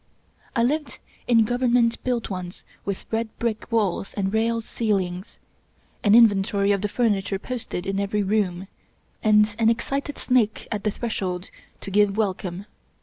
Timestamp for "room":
8.23-8.67